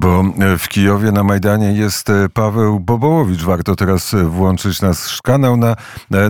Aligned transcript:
Bo 0.00 0.24
w 0.58 0.68
Kijowie 0.68 1.12
na 1.12 1.22
Majdanie 1.22 1.72
jest 1.72 2.08
Paweł 2.34 2.80
Bobołowicz. 2.80 3.42
Warto 3.42 3.76
teraz 3.76 4.14
włączyć 4.24 4.82
nasz 4.82 5.22
kanał 5.22 5.56
na, 5.56 5.76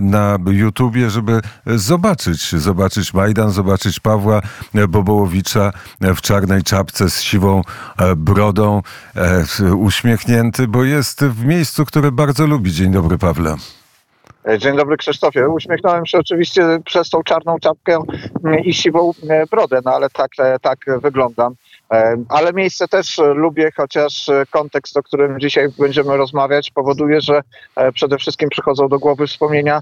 na 0.01 0.37
YouTubie, 0.47 1.09
żeby 1.09 1.41
zobaczyć, 1.65 2.55
zobaczyć 2.55 3.13
Majdan, 3.13 3.51
zobaczyć 3.51 3.99
Pawła 3.99 4.41
Bobołowicza 4.89 5.73
w 6.01 6.21
czarnej 6.21 6.63
czapce 6.63 7.09
z 7.09 7.21
siwą 7.21 7.61
brodą, 8.17 8.81
uśmiechnięty, 9.77 10.67
bo 10.67 10.83
jest 10.83 11.25
w 11.25 11.45
miejscu, 11.45 11.85
które 11.85 12.11
bardzo 12.11 12.47
lubi. 12.47 12.71
Dzień 12.71 12.91
dobry, 12.91 13.17
Pawle. 13.17 13.55
E, 14.47 14.59
dzień 14.59 14.77
dobry 14.77 14.97
Krzysztofie. 14.97 15.49
Uśmiechnąłem 15.49 16.05
się 16.05 16.17
oczywiście 16.17 16.79
przez 16.85 17.09
tą 17.09 17.23
czarną 17.23 17.59
czapkę 17.59 17.99
mm, 18.43 18.59
i 18.59 18.73
siwą 18.73 19.11
e, 19.29 19.45
brodę, 19.45 19.79
no 19.85 19.91
ale 19.91 20.09
tak, 20.09 20.31
e, 20.39 20.59
tak 20.59 20.79
wyglądam. 21.01 21.55
Ale 22.29 22.53
miejsce 22.53 22.87
też 22.87 23.17
lubię, 23.35 23.69
chociaż 23.77 24.29
kontekst, 24.49 24.97
o 24.97 25.03
którym 25.03 25.39
dzisiaj 25.39 25.69
będziemy 25.79 26.17
rozmawiać, 26.17 26.71
powoduje, 26.71 27.21
że 27.21 27.41
przede 27.93 28.17
wszystkim 28.17 28.49
przychodzą 28.49 28.87
do 28.87 28.99
głowy 28.99 29.27
wspomnienia, 29.27 29.81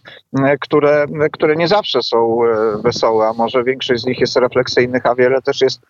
które, 0.62 1.05
które 1.31 1.55
nie 1.55 1.67
zawsze 1.67 2.03
są 2.03 2.40
wesołe, 2.84 3.27
a 3.27 3.34
może 3.34 3.64
większość 3.64 4.02
z 4.02 4.05
nich 4.05 4.20
jest 4.20 4.36
refleksyjnych, 4.36 5.05
a 5.05 5.16
wiele 5.16 5.41
też 5.41 5.62
jest 5.62 5.81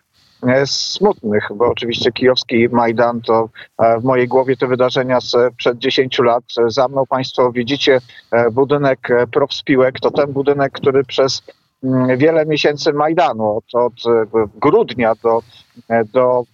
smutnych, 0.64 1.48
bo 1.54 1.66
oczywiście 1.66 2.12
kijowski 2.12 2.68
Majdan 2.68 3.20
to 3.20 3.48
e, 3.78 4.00
w 4.00 4.04
mojej 4.04 4.28
głowie 4.28 4.56
te 4.56 4.66
wydarzenia 4.66 5.18
przed 5.56 5.78
10 5.78 6.18
lat. 6.18 6.44
Za 6.66 6.88
mną 6.88 7.06
Państwo 7.06 7.52
widzicie 7.52 8.00
e, 8.30 8.50
budynek 8.50 9.10
e, 9.10 9.26
Profspiłek, 9.26 10.00
to 10.00 10.10
ten 10.10 10.32
budynek, 10.32 10.72
który 10.72 11.04
przez 11.04 11.42
wiele 12.16 12.46
miesięcy 12.46 12.92
Majdanu, 12.92 13.56
od, 13.56 13.74
od 13.74 13.94
grudnia 14.60 15.14
do, 15.14 15.42
do 16.12 16.44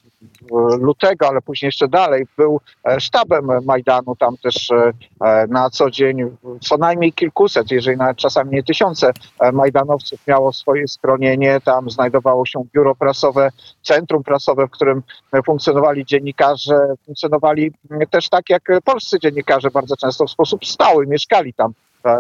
lutego, 0.81 1.29
ale 1.29 1.43
później 1.43 1.69
jeszcze 1.69 1.89
dalej, 1.89 2.27
był 2.37 2.61
e, 2.85 3.01
sztabem 3.01 3.49
Majdanu. 3.65 4.17
Tam 4.17 4.37
też 4.37 4.71
e, 4.71 4.93
e, 5.25 5.47
na 5.47 5.71
co 5.71 5.91
dzień 5.91 6.37
co 6.61 6.77
najmniej 6.77 7.13
kilkuset, 7.13 7.71
jeżeli 7.71 7.97
nawet 7.97 8.17
czasami 8.17 8.51
nie 8.51 8.63
tysiące 8.63 9.13
Majdanowców 9.53 10.27
miało 10.27 10.53
swoje 10.53 10.89
schronienie. 10.89 11.61
Tam 11.65 11.91
znajdowało 11.91 12.47
się 12.47 12.65
biuro 12.75 12.95
prasowe, 12.95 13.51
centrum 13.83 14.23
prasowe, 14.23 14.67
w 14.67 14.71
którym 14.71 15.03
funkcjonowali 15.47 16.05
dziennikarze. 16.05 16.95
Funkcjonowali 17.07 17.73
też 18.11 18.29
tak 18.29 18.51
jak 18.51 18.63
polscy 18.85 19.19
dziennikarze 19.19 19.71
bardzo 19.71 19.97
często 19.97 20.27
w 20.27 20.31
sposób 20.31 20.67
stały, 20.67 21.07
mieszkali 21.07 21.55
tam 21.55 21.73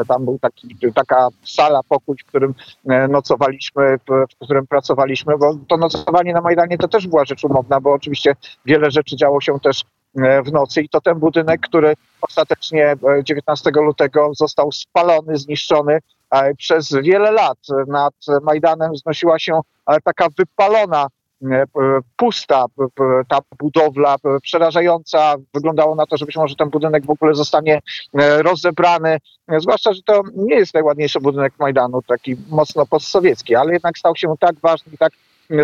tam 0.09 0.25
był 0.25 0.39
taki, 0.39 0.77
taka 0.95 1.29
sala, 1.45 1.81
pokój, 1.89 2.17
w 2.17 2.27
którym 2.27 2.55
e, 2.89 3.09
nocowaliśmy, 3.09 3.98
w 4.09 4.45
którym 4.45 4.67
pracowaliśmy, 4.67 5.39
bo 5.39 5.59
to 5.69 5.77
nocowanie 5.77 6.33
na 6.33 6.41
Majdanie 6.41 6.78
to 6.78 6.89
też 6.89 7.06
była 7.06 7.25
rzecz 7.25 7.45
umowna, 7.45 7.81
bo 7.81 7.93
oczywiście 7.93 8.37
wiele 8.65 8.91
rzeczy 8.91 9.17
działo 9.17 9.41
się 9.41 9.61
też 9.61 9.84
e, 10.17 10.43
w 10.43 10.53
nocy 10.53 10.83
i 10.83 10.89
to 10.89 11.01
ten 11.01 11.19
budynek, 11.19 11.61
który 11.61 11.95
ostatecznie 12.23 12.97
19 13.23 13.70
e, 13.70 13.81
lutego 13.81 14.31
został 14.34 14.73
spalony, 14.73 15.37
zniszczony. 15.37 15.98
Przez 16.59 16.93
wiele 16.93 17.31
lat 17.31 17.59
nad 17.87 18.15
Majdanem 18.43 18.97
znosiła 18.97 19.39
się 19.39 19.61
taka 20.05 20.27
wypalona 20.39 21.06
pusta 22.17 22.65
ta 23.29 23.39
budowla, 23.59 24.17
przerażająca. 24.42 25.34
Wyglądało 25.55 25.95
na 25.95 26.06
to, 26.06 26.17
że 26.17 26.27
być 26.27 26.37
może 26.37 26.55
ten 26.55 26.70
budynek 26.70 27.06
w 27.06 27.11
ogóle 27.11 27.34
zostanie 27.34 27.81
e, 28.19 28.43
rozebrany. 28.43 29.19
Zwłaszcza, 29.59 29.93
że 29.93 30.03
to 30.03 30.23
nie 30.37 30.55
jest 30.55 30.75
najładniejszy 30.75 31.20
budynek 31.20 31.53
Majdanu, 31.59 32.03
taki 32.03 32.37
mocno 32.48 32.87
postsowiecki, 32.87 33.55
ale 33.55 33.73
jednak 33.73 33.98
stał 33.98 34.17
się 34.17 34.34
tak 34.41 34.55
ważny 34.62 34.93
i 34.95 34.98
tak 34.98 35.12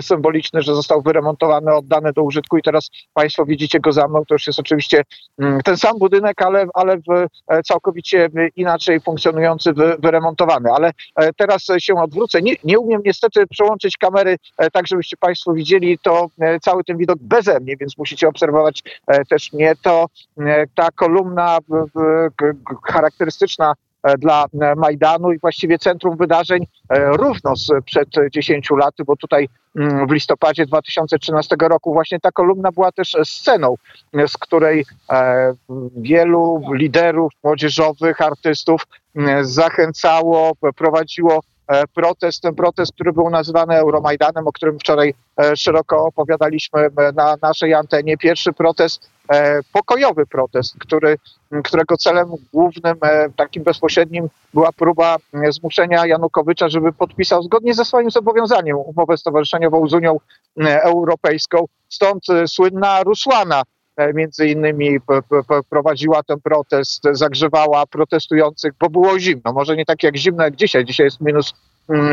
symboliczny, 0.01 0.63
że 0.63 0.75
został 0.75 1.03
wyremontowany, 1.03 1.75
oddany 1.75 2.13
do 2.13 2.23
użytku 2.23 2.59
i 2.59 2.63
teraz 2.63 2.91
Państwo 3.15 3.45
widzicie 3.45 3.81
go 3.81 3.93
za 3.93 4.09
mną. 4.09 4.25
To 4.29 4.35
już 4.35 4.47
jest 4.47 4.59
oczywiście 4.59 5.03
mm, 5.39 5.61
ten 5.61 5.77
sam 5.77 5.99
budynek, 5.99 6.43
ale, 6.43 6.67
ale 6.75 6.97
w 6.97 7.11
e, 7.49 7.63
całkowicie 7.63 8.29
inaczej 8.57 9.01
funkcjonujący, 9.01 9.73
wyremontowany. 9.99 10.71
Ale 10.73 10.93
e, 11.17 11.33
teraz 11.33 11.67
się 11.79 11.95
odwrócę. 11.95 12.43
Nie, 12.43 12.55
nie 12.65 12.79
umiem 12.79 13.03
niestety 13.05 13.47
przełączyć 13.47 13.97
kamery 13.97 14.37
e, 14.59 14.71
tak, 14.71 14.87
żebyście 14.87 15.17
Państwo 15.17 15.53
widzieli 15.53 15.99
to 15.99 16.27
cały 16.63 16.85
ten 16.85 16.97
widok 16.97 17.19
beze 17.21 17.61
mnie, 17.61 17.77
więc 17.77 17.99
musicie 17.99 18.29
obserwować 18.29 18.83
też 19.31 19.53
mnie. 19.53 19.73
To 19.83 20.07
ta 20.75 20.89
kolumna 20.91 21.59
charakterystyczna 22.85 23.75
E, 23.75 23.92
dla 24.19 24.45
e, 24.45 24.75
Majdanu 24.75 25.33
i 25.33 25.39
właściwie 25.39 25.79
centrum 25.79 26.17
wydarzeń 26.17 26.67
e, 26.89 27.17
równo 27.17 27.57
sprzed 27.57 28.09
10 28.33 28.71
lat, 28.71 28.95
bo 29.07 29.17
tutaj 29.17 29.49
mm, 29.77 30.07
w 30.07 30.13
listopadzie 30.13 30.67
2013 30.67 31.57
roku 31.61 31.93
właśnie 31.93 32.21
ta 32.21 32.31
kolumna 32.31 32.73
była 32.73 32.93
też 32.93 33.17
sceną, 33.25 33.75
z 34.27 34.37
której 34.37 34.85
wielu 35.97 36.63
liderów 36.73 37.33
młodzieżowych, 37.45 38.21
artystów 38.21 38.87
zachęcało, 39.43 40.53
prowadziło 40.77 41.41
protest, 41.95 42.43
ten 42.43 42.55
protest, 42.55 42.93
który 42.93 43.13
był 43.13 43.31
nazywany 43.31 43.75
Euromajdanem, 43.75 44.47
o 44.47 44.53
którym 44.53 44.79
wczoraj 44.79 45.15
szeroko 45.57 46.05
opowiadaliśmy 46.05 46.89
na 47.15 47.37
naszej 47.43 47.75
antenie. 47.75 48.17
Pierwszy 48.17 48.53
protest 48.53 49.09
E, 49.33 49.61
pokojowy 49.73 50.27
protest, 50.27 50.75
który, 50.79 51.19
którego 51.65 51.97
celem 51.97 52.29
głównym, 52.53 52.97
e, 53.03 53.31
takim 53.37 53.63
bezpośrednim 53.63 54.29
była 54.55 54.73
próba 54.73 55.17
e, 55.35 55.53
zmuszenia 55.53 56.07
Janukowycza, 56.07 56.69
żeby 56.69 56.93
podpisał 56.93 57.43
zgodnie 57.43 57.75
ze 57.75 57.85
swoim 57.85 58.11
zobowiązaniem 58.11 58.77
umowę 58.77 59.17
stowarzyszeniową 59.17 59.89
z 59.89 59.95
Unią 59.95 60.17
Europejską. 60.67 61.65
Stąd 61.89 62.27
słynna 62.47 63.03
Rusłana 63.03 63.63
między 64.15 64.47
innymi 64.47 64.99
prowadziła 65.71 66.23
ten 66.23 66.41
protest, 66.41 67.03
zagrzewała 67.13 67.87
protestujących, 67.87 68.73
bo 68.81 68.91
było 68.91 69.19
zimno. 69.19 69.53
Może 69.53 69.77
nie 69.77 69.85
tak 69.85 70.03
jak 70.03 70.17
zimno 70.17 70.45
jak 70.45 70.57
dzisiaj. 70.57 70.85
Dzisiaj 70.85 71.05
jest 71.05 71.21
minus 71.21 71.55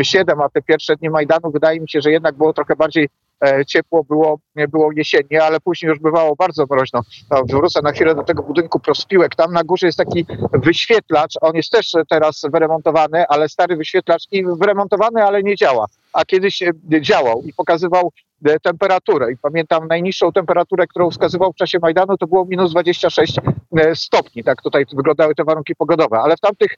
7, 0.01 0.33
mm, 0.33 0.45
a 0.45 0.49
te 0.49 0.61
pierwsze 0.61 0.95
dni 0.95 1.09
Majdanu 1.09 1.51
wydaje 1.51 1.79
mi 1.79 1.89
się, 1.89 2.01
że 2.01 2.11
jednak 2.11 2.35
było 2.35 2.53
trochę 2.53 2.75
bardziej 2.75 3.09
E, 3.45 3.65
ciepło 3.65 4.03
było, 4.03 4.39
było 4.69 4.91
jesiennie, 4.91 5.43
ale 5.43 5.59
później 5.59 5.89
już 5.89 5.99
bywało 5.99 6.35
bardzo 6.35 6.65
mroźno. 6.69 7.01
No, 7.31 7.41
wrócę 7.49 7.81
na 7.81 7.91
chwilę 7.91 8.15
do 8.15 8.23
tego 8.23 8.43
budynku 8.43 8.79
Prospiłek. 8.79 9.35
Tam 9.35 9.53
na 9.53 9.63
górze 9.63 9.85
jest 9.85 9.97
taki 9.97 10.25
wyświetlacz, 10.53 11.33
on 11.41 11.55
jest 11.55 11.71
też 11.71 11.91
teraz 12.09 12.41
wyremontowany, 12.53 13.27
ale 13.27 13.49
stary 13.49 13.75
wyświetlacz 13.75 14.23
i 14.31 14.45
wyremontowany, 14.45 15.23
ale 15.23 15.43
nie 15.43 15.55
działa. 15.55 15.87
A 16.13 16.25
kiedyś 16.25 16.61
e, 16.61 16.71
działał 17.01 17.43
i 17.43 17.53
pokazywał 17.53 18.11
E, 18.45 18.59
temperaturę. 18.59 19.31
I 19.31 19.37
pamiętam 19.37 19.87
najniższą 19.87 20.31
temperaturę, 20.31 20.87
którą 20.87 21.11
wskazywał 21.11 21.53
w 21.53 21.55
czasie 21.55 21.79
Majdanu, 21.81 22.17
to 22.17 22.27
było 22.27 22.45
minus 22.45 22.71
26 22.71 23.39
e, 23.77 23.95
stopni. 23.95 24.43
Tak 24.43 24.61
tutaj 24.61 24.85
wyglądały 24.93 25.35
te 25.35 25.43
warunki 25.43 25.75
pogodowe. 25.75 26.19
Ale 26.19 26.37
w 26.37 26.39
tamtych 26.39 26.71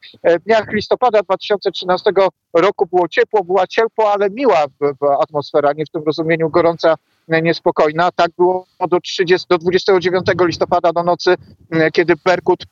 dniach 0.45 0.73
listopada 0.73 1.21
2013 1.21 2.11
roku 2.53 2.85
było 2.85 3.07
ciepło, 3.07 3.43
była 3.43 3.67
ciepło, 3.67 4.13
ale 4.13 4.29
miła 4.29 4.65
atmosfera, 5.21 5.73
nie 5.73 5.85
w 5.85 5.89
tym 5.89 6.03
rozumieniu 6.03 6.49
gorąca, 6.49 6.95
niespokojna. 7.27 8.11
Tak 8.11 8.31
było 8.37 8.65
do, 8.89 8.99
30, 8.99 9.47
do 9.49 9.57
29 9.57 10.25
listopada 10.45 10.93
do 10.93 11.03
nocy, 11.03 11.35
kiedy 11.93 12.13
Berkut 12.25 12.65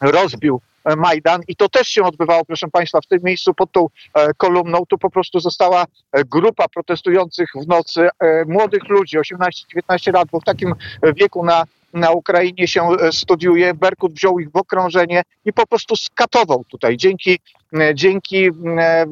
rozbił 0.00 0.60
Majdan 0.96 1.40
i 1.48 1.56
to 1.56 1.68
też 1.68 1.88
się 1.88 2.02
odbywało, 2.02 2.44
proszę 2.44 2.68
Państwa, 2.68 3.00
w 3.00 3.06
tym 3.06 3.18
miejscu 3.22 3.54
pod 3.54 3.72
tą 3.72 3.86
e, 4.14 4.34
kolumną. 4.34 4.86
Tu 4.88 4.98
po 4.98 5.10
prostu 5.10 5.40
została 5.40 5.84
e, 6.12 6.24
grupa 6.24 6.68
protestujących 6.68 7.48
w 7.64 7.68
nocy, 7.68 8.08
młodych 8.46 8.88
ludzi, 8.88 9.18
18-19 9.18 10.12
lat, 10.14 10.28
bo 10.32 10.40
w 10.40 10.44
takim 10.44 10.74
wieku 11.16 11.44
na 11.44 11.64
na 11.94 12.10
Ukrainie 12.10 12.68
się 12.68 12.88
studiuje. 13.12 13.74
Berkut 13.74 14.12
wziął 14.12 14.40
ich 14.40 14.50
w 14.50 14.56
okrążenie 14.56 15.22
i 15.44 15.52
po 15.52 15.66
prostu 15.66 15.96
skatował 15.96 16.64
tutaj. 16.64 16.96
Dzięki 16.96 17.38
E, 17.40 17.59
dzięki 17.94 18.48
e, 18.78 19.06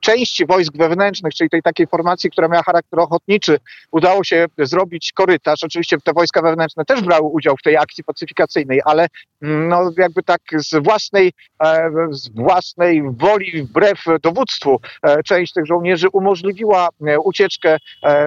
części 0.00 0.46
wojsk 0.46 0.76
wewnętrznych, 0.76 1.34
czyli 1.34 1.50
tej 1.50 1.62
takiej 1.62 1.86
formacji, 1.86 2.30
która 2.30 2.48
miała 2.48 2.62
charakter 2.62 3.00
ochotniczy, 3.00 3.58
udało 3.90 4.24
się 4.24 4.46
zrobić 4.58 5.12
korytarz. 5.12 5.64
Oczywiście 5.64 5.96
te 6.04 6.12
wojska 6.12 6.42
wewnętrzne 6.42 6.84
też 6.84 7.02
brały 7.02 7.28
udział 7.28 7.56
w 7.56 7.62
tej 7.62 7.76
akcji 7.76 8.04
pacyfikacyjnej, 8.04 8.80
ale 8.84 9.06
mm, 9.42 9.68
no 9.68 9.90
jakby 9.98 10.22
tak 10.22 10.40
z 10.56 10.84
własnej, 10.84 11.32
e, 11.64 11.90
z 12.10 12.28
własnej 12.28 13.02
woli, 13.02 13.62
wbrew 13.62 14.04
dowództwu, 14.22 14.80
część 15.24 15.52
tych 15.52 15.66
żołnierzy 15.66 16.08
umożliwiła 16.08 16.88
ucieczkę 17.24 17.76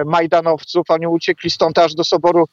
Majdanowców. 0.06 0.86
Oni 0.88 1.06
uciekli 1.06 1.50
stąd 1.50 1.78
aż 1.78 1.94
do 1.94 2.04
Soboru 2.04 2.44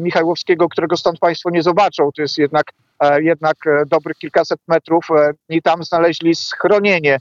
Michałowskiego, 0.00 0.68
którego 0.68 0.96
stąd 0.96 1.18
Państwo 1.18 1.50
nie 1.50 1.62
zobaczą. 1.62 2.10
To 2.16 2.22
jest 2.22 2.38
jednak 2.38 2.66
E, 2.66 2.83
jednak 3.18 3.66
e, 3.66 3.86
dobrych 3.86 4.16
kilkaset 4.16 4.60
metrów 4.68 5.08
e, 5.10 5.32
i 5.48 5.62
tam 5.62 5.84
znaleźli 5.84 6.34
schronienie. 6.34 7.18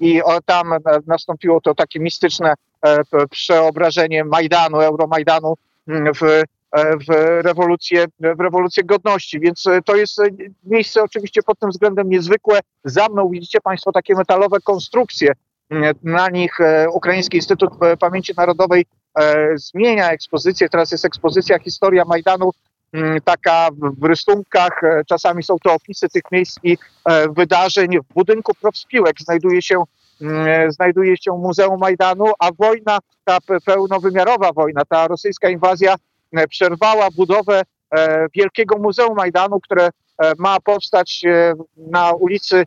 I 0.00 0.20
tam 0.46 0.74
nastąpiło 1.06 1.60
to 1.60 1.74
takie 1.74 2.00
mistyczne 2.00 2.54
przeobrażenie 3.30 4.24
Majdanu, 4.24 4.80
Euromajdanu 4.80 5.54
mm, 5.88 6.14
w, 6.14 6.42
w, 7.08 7.12
rewolucję, 7.42 8.04
w 8.20 8.40
rewolucję 8.40 8.84
godności. 8.84 9.40
Więc 9.40 9.64
to 9.84 9.96
jest 9.96 10.18
miejsce 10.64 11.02
oczywiście 11.02 11.42
pod 11.42 11.58
tym 11.58 11.70
względem 11.70 12.08
niezwykłe. 12.08 12.60
Za 12.84 13.08
mną 13.08 13.28
widzicie 13.28 13.60
Państwo 13.60 13.92
takie 13.92 14.14
metalowe 14.14 14.60
konstrukcje, 14.60 15.32
na 16.02 16.28
nich 16.28 16.58
Ukraiński 16.92 17.36
Instytut 17.36 17.70
Pamięci 18.00 18.32
Narodowej 18.36 18.86
zmienia 19.54 20.10
ekspozycję. 20.10 20.68
Teraz 20.68 20.92
jest 20.92 21.04
ekspozycja 21.04 21.58
Historia 21.58 22.04
Majdanu, 22.04 22.50
taka 23.24 23.68
w 23.98 24.04
rysunkach. 24.04 24.80
Czasami 25.08 25.42
są 25.42 25.56
to 25.62 25.74
opisy 25.74 26.08
tych 26.08 26.22
miejsc 26.32 26.58
i 26.62 26.78
wydarzeń. 27.36 27.98
W 28.10 28.14
budynku 28.14 28.54
Profspiłek 28.54 29.20
znajduje 29.20 29.62
się 29.62 29.84
znajduje 30.68 31.16
się 31.16 31.32
Muzeum 31.32 31.80
Majdanu, 31.80 32.24
a 32.38 32.52
wojna, 32.58 32.98
ta 33.24 33.38
pełnowymiarowa 33.64 34.52
wojna, 34.52 34.84
ta 34.84 35.08
rosyjska 35.08 35.48
inwazja 35.48 35.94
przerwała 36.48 37.08
budowę 37.10 37.62
Wielkiego 38.34 38.78
Muzeum 38.78 39.16
Majdanu, 39.16 39.60
które 39.60 39.90
ma 40.38 40.60
powstać 40.60 41.22
na 41.76 42.12
ulicy 42.12 42.66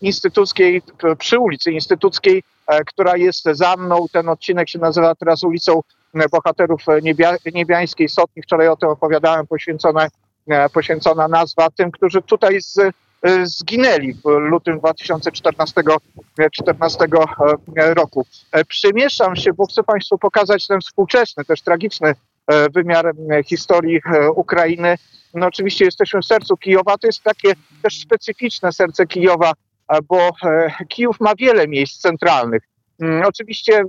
Instytuckiej, 0.00 0.82
przy 1.18 1.38
ulicy 1.38 1.72
Instytuckiej, 1.72 2.42
która 2.86 3.16
jest 3.16 3.44
za 3.44 3.76
mną. 3.76 4.06
Ten 4.12 4.28
odcinek 4.28 4.68
się 4.68 4.78
nazywa 4.78 5.14
teraz 5.14 5.44
ulicą 5.44 5.80
Bohaterów 6.30 6.82
Niebia, 7.02 7.36
Niebiańskiej 7.54 8.08
Sotni. 8.08 8.42
Wczoraj 8.42 8.68
o 8.68 8.76
tym 8.76 8.88
opowiadałem, 8.88 9.46
poświęcona, 9.46 10.08
poświęcona 10.72 11.28
nazwa 11.28 11.70
tym, 11.70 11.90
którzy 11.90 12.22
tutaj 12.22 12.60
z, 12.60 12.94
zginęli 13.42 14.14
w 14.14 14.24
lutym 14.24 14.78
2014 14.78 15.82
14 16.52 17.06
roku. 17.76 18.26
Przemieszczam 18.68 19.36
się, 19.36 19.52
bo 19.52 19.66
chcę 19.66 19.82
Państwu 19.82 20.18
pokazać 20.18 20.66
ten 20.66 20.80
współczesny, 20.80 21.44
też 21.44 21.62
tragiczny 21.62 22.14
wymiar 22.74 23.12
historii 23.44 24.00
Ukrainy. 24.34 24.96
No 25.34 25.46
oczywiście 25.46 25.84
jesteśmy 25.84 26.20
w 26.20 26.26
sercu 26.26 26.56
Kijowa, 26.56 26.98
to 26.98 27.06
jest 27.06 27.22
takie 27.22 27.52
też 27.82 28.00
specyficzne 28.00 28.72
serce 28.72 29.06
Kijowa, 29.06 29.52
bo 30.08 30.30
Kijów 30.88 31.20
ma 31.20 31.34
wiele 31.34 31.68
miejsc 31.68 32.00
centralnych. 32.00 32.62
Oczywiście 33.26 33.84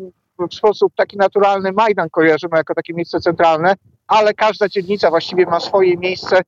w 0.47 0.53
sposób 0.53 0.93
taki 0.95 1.17
naturalny 1.17 1.71
Majdan 1.71 2.09
kojarzymy 2.09 2.57
jako 2.57 2.75
takie 2.75 2.93
miejsce 2.93 3.19
centralne, 3.19 3.75
ale 4.07 4.33
każda 4.33 4.69
dzielnica 4.69 5.09
właściwie 5.09 5.45
ma 5.45 5.59
swoje 5.59 5.97
miejsce, 5.97 6.41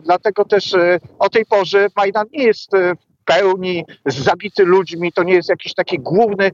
dlatego 0.00 0.44
też 0.44 0.74
o 1.18 1.28
tej 1.28 1.46
porze 1.46 1.88
Majdan 1.96 2.26
nie 2.32 2.44
jest 2.44 2.72
w 2.72 3.24
pełni 3.24 3.84
zabity 4.06 4.64
ludźmi, 4.64 5.12
to 5.12 5.22
nie 5.22 5.34
jest 5.34 5.48
jakiś 5.48 5.74
taki 5.74 5.98
główny 5.98 6.50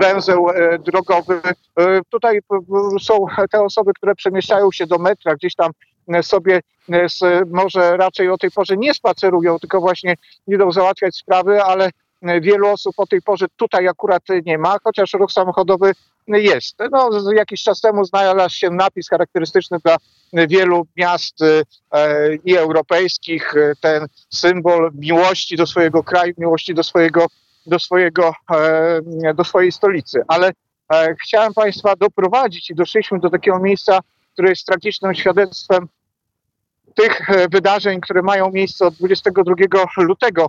węzeł 0.00 0.46
drogowy. 0.78 1.40
Tutaj 2.10 2.40
są 3.02 3.26
te 3.50 3.62
osoby, 3.62 3.92
które 3.94 4.14
przemieszczają 4.14 4.72
się 4.72 4.86
do 4.86 4.98
metra, 4.98 5.34
gdzieś 5.34 5.54
tam 5.54 5.72
sobie 6.22 6.60
może 7.46 7.96
raczej 7.96 8.30
o 8.30 8.38
tej 8.38 8.50
porze 8.50 8.76
nie 8.76 8.94
spacerują, 8.94 9.58
tylko 9.58 9.80
właśnie 9.80 10.14
idą 10.46 10.72
załatwiać 10.72 11.16
sprawy, 11.16 11.62
ale 11.62 11.90
wielu 12.40 12.68
osób 12.68 12.94
o 12.96 13.06
tej 13.06 13.22
porze 13.22 13.46
tutaj 13.56 13.88
akurat 13.88 14.22
nie 14.46 14.58
ma, 14.58 14.76
chociaż 14.84 15.12
ruch 15.12 15.32
samochodowy 15.32 15.92
jest. 16.28 16.76
No, 16.90 17.10
jakiś 17.32 17.62
czas 17.62 17.80
temu 17.80 18.04
znalazł 18.04 18.54
się 18.54 18.70
napis 18.70 19.08
charakterystyczny 19.08 19.78
dla 19.84 19.96
wielu 20.32 20.86
miast 20.96 21.38
i 22.44 22.56
europejskich, 22.56 23.54
ten 23.80 24.06
symbol 24.34 24.90
miłości 24.94 25.56
do 25.56 25.66
swojego 25.66 26.02
kraju, 26.02 26.34
miłości 26.38 26.74
do 26.74 26.82
swojego, 26.82 27.26
do 27.66 27.78
swojego, 27.78 28.32
do 29.34 29.44
swojej 29.44 29.72
stolicy. 29.72 30.22
Ale 30.28 30.52
chciałem 31.22 31.54
Państwa 31.54 31.96
doprowadzić 31.96 32.70
i 32.70 32.74
doszliśmy 32.74 33.20
do 33.20 33.30
takiego 33.30 33.58
miejsca, 33.58 33.98
które 34.32 34.48
jest 34.48 34.66
tragicznym 34.66 35.14
świadectwem 35.14 35.88
tych 36.94 37.28
wydarzeń, 37.50 38.00
które 38.00 38.22
mają 38.22 38.50
miejsce 38.50 38.86
od 38.86 38.94
22 38.94 39.54
lutego 39.96 40.46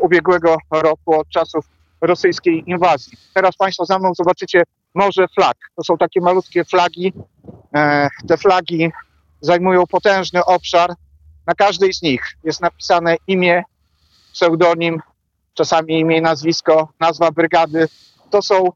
ubiegłego 0.00 0.56
roku, 0.70 1.20
od 1.20 1.28
czasów 1.28 1.64
rosyjskiej 2.00 2.64
inwazji. 2.66 3.18
Teraz 3.34 3.56
Państwo 3.56 3.84
za 3.84 3.98
mną 3.98 4.14
zobaczycie 4.14 4.62
morze 4.94 5.26
flag. 5.34 5.56
To 5.76 5.84
są 5.84 5.96
takie 5.96 6.20
malutkie 6.20 6.64
flagi. 6.64 7.12
Te 8.28 8.36
flagi 8.36 8.92
zajmują 9.40 9.86
potężny 9.86 10.44
obszar. 10.44 10.90
Na 11.46 11.54
każdej 11.54 11.94
z 11.94 12.02
nich 12.02 12.22
jest 12.44 12.60
napisane 12.60 13.16
imię, 13.26 13.62
pseudonim, 14.32 15.00
czasami 15.54 16.00
imię 16.00 16.18
i 16.18 16.22
nazwisko, 16.22 16.88
nazwa 17.00 17.30
brygady. 17.30 17.88
To 18.30 18.42
są 18.42 18.72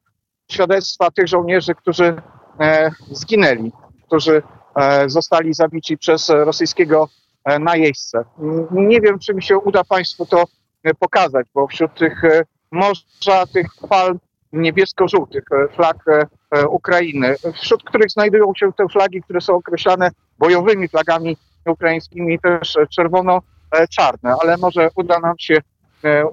świadectwa 0.50 1.10
tych 1.10 1.28
żołnierzy, 1.28 1.74
którzy 1.74 2.22
zginęli, 3.10 3.72
którzy 4.06 4.42
zostali 5.06 5.54
zabici 5.54 5.98
przez 5.98 6.28
rosyjskiego 6.28 7.08
najeźdźcę. 7.60 8.24
Nie 8.70 9.00
wiem, 9.00 9.18
czy 9.18 9.34
mi 9.34 9.42
się 9.42 9.58
uda 9.58 9.84
Państwu 9.84 10.26
to 10.26 10.44
pokazać, 10.98 11.46
bo 11.54 11.66
wśród 11.66 11.94
tych 11.94 12.22
morza, 12.70 13.46
tych 13.52 13.66
fal 13.88 14.18
niebiesko-żółtych, 14.52 15.44
flag 15.76 15.96
Ukrainy, 16.68 17.36
wśród 17.54 17.84
których 17.84 18.10
znajdują 18.10 18.52
się 18.56 18.72
te 18.72 18.88
flagi, 18.88 19.22
które 19.22 19.40
są 19.40 19.54
określane 19.54 20.10
bojowymi 20.38 20.88
flagami 20.88 21.36
ukraińskimi, 21.66 22.38
też 22.38 22.78
czerwono-czarne, 22.90 24.34
ale 24.42 24.56
może 24.56 24.88
uda 24.94 25.18
nam 25.18 25.38
się, 25.38 25.56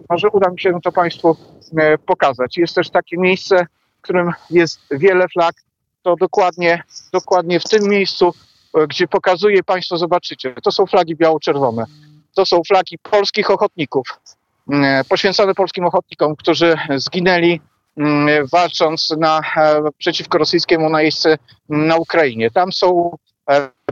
może 0.10 0.30
uda 0.30 0.50
mi 0.50 0.60
się 0.60 0.82
to 0.84 0.92
Państwu 0.92 1.38
pokazać. 2.06 2.58
Jest 2.58 2.76
też 2.76 2.90
takie 2.90 3.18
miejsce, 3.18 3.68
w 4.00 4.02
którym 4.02 4.32
jest 4.50 4.80
wiele 4.92 5.28
flag, 5.28 5.56
to 6.04 6.16
dokładnie, 6.16 6.84
dokładnie 7.14 7.60
w 7.60 7.64
tym 7.64 7.90
miejscu, 7.90 8.34
gdzie 8.88 9.08
pokazuję, 9.08 9.64
Państwo 9.64 9.98
zobaczycie, 9.98 10.54
to 10.64 10.72
są 10.72 10.86
flagi 10.86 11.16
biało-czerwone. 11.16 11.86
To 12.36 12.46
są 12.46 12.62
flagi 12.68 12.98
polskich 12.98 13.52
ochotników, 13.52 14.08
poświęcone 15.10 15.54
polskim 15.54 15.86
ochotnikom, 15.86 16.36
którzy 16.36 16.76
zginęli 16.96 17.62
walcząc 18.52 19.16
na, 19.20 19.42
przeciwko 19.98 20.38
rosyjskiemu 20.38 20.90
najeźdźcy 20.90 21.38
na 21.70 21.96
Ukrainie. 21.96 22.52
Tam 22.52 22.74
są 22.74 23.18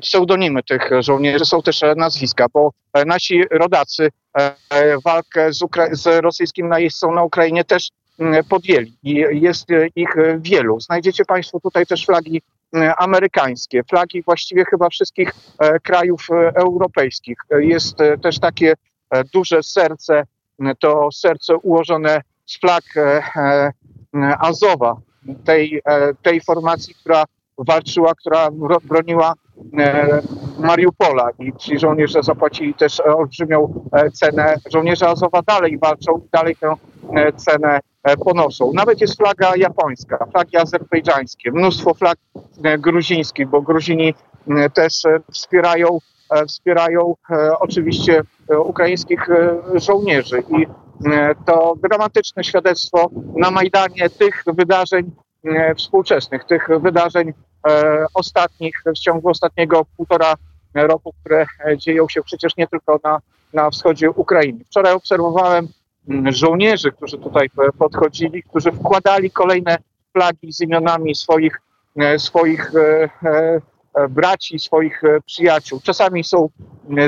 pseudonimy 0.01 0.63
tych 0.63 0.89
żołnierzy, 0.99 1.45
są 1.45 1.61
też 1.61 1.81
nazwiska, 1.95 2.45
bo 2.53 2.71
nasi 3.05 3.43
rodacy 3.51 4.09
walkę 5.05 5.53
z, 5.53 5.61
Ukra- 5.61 5.89
z 5.91 6.23
rosyjskim 6.23 6.67
najeźdźcą 6.67 7.11
na 7.11 7.23
Ukrainie 7.23 7.63
też 7.63 7.89
podjęli 8.49 8.93
i 9.03 9.13
jest 9.31 9.67
ich 9.95 10.15
wielu. 10.39 10.79
Znajdziecie 10.79 11.25
Państwo 11.25 11.59
tutaj 11.59 11.85
też 11.85 12.05
flagi 12.05 12.41
amerykańskie, 12.97 13.83
flagi 13.83 14.23
właściwie 14.23 14.65
chyba 14.65 14.89
wszystkich 14.89 15.31
krajów 15.83 16.27
europejskich. 16.55 17.37
Jest 17.59 17.97
też 18.23 18.39
takie 18.39 18.73
duże 19.33 19.63
serce, 19.63 20.23
to 20.79 21.09
serce 21.11 21.55
ułożone 21.55 22.21
z 22.45 22.59
flag 22.59 22.83
Azowa, 24.39 24.95
tej, 25.45 25.81
tej 26.21 26.41
formacji, 26.41 26.95
która 26.95 27.23
walczyła, 27.57 28.15
która 28.15 28.49
broniła 28.83 29.33
Mariupola 30.59 31.29
i 31.39 31.53
ci 31.57 31.79
żołnierze 31.79 32.23
zapłacili 32.23 32.73
też 32.73 32.99
olbrzymią 32.99 33.87
cenę. 34.13 34.55
Żołnierze 34.71 35.07
Azowa 35.07 35.41
dalej 35.41 35.77
walczą 35.77 36.17
i 36.17 36.29
dalej 36.31 36.55
tę 36.55 36.75
cenę 37.35 37.79
ponoszą. 38.25 38.71
Nawet 38.73 39.01
jest 39.01 39.17
flaga 39.17 39.55
japońska, 39.55 40.25
flagi 40.31 40.57
azerbejdżańskie, 40.57 41.51
mnóstwo 41.51 41.93
flag 41.93 42.17
gruzińskich, 42.79 43.47
bo 43.47 43.61
Gruzini 43.61 44.13
też 44.73 44.93
wspierają, 45.31 45.97
wspierają 46.47 47.15
oczywiście 47.59 48.21
ukraińskich 48.65 49.27
żołnierzy 49.75 50.43
i 50.49 50.67
to 51.45 51.75
dramatyczne 51.89 52.43
świadectwo 52.43 53.09
na 53.35 53.51
Majdanie 53.51 54.09
tych 54.09 54.43
wydarzeń 54.47 55.11
współczesnych, 55.77 56.43
tych 56.43 56.67
wydarzeń 56.79 57.33
ostatnich, 58.13 58.75
w 58.95 58.99
ciągu 58.99 59.29
ostatniego 59.29 59.85
półtora 59.97 60.33
roku, 60.73 61.13
które 61.21 61.45
dzieją 61.77 62.09
się 62.09 62.23
przecież 62.23 62.57
nie 62.57 62.67
tylko 62.67 62.99
na, 63.03 63.19
na 63.53 63.69
wschodzie 63.69 64.11
Ukrainy. 64.11 64.59
Wczoraj 64.65 64.93
obserwowałem 64.93 65.67
żołnierzy, 66.29 66.91
którzy 66.91 67.17
tutaj 67.17 67.49
podchodzili, 67.79 68.43
którzy 68.43 68.71
wkładali 68.71 69.31
kolejne 69.31 69.77
flagi 70.13 70.53
z 70.53 70.61
imionami 70.61 71.15
swoich, 71.15 71.61
swoich 72.17 72.71
braci, 74.09 74.59
swoich 74.59 75.01
przyjaciół. 75.25 75.79
Czasami 75.83 76.23
są 76.23 76.49